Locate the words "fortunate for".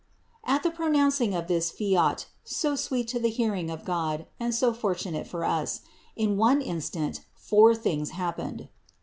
4.73-5.45